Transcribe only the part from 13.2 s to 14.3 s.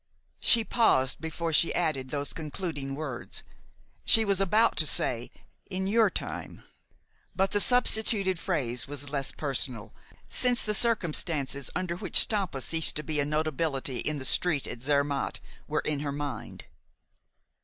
notability in "the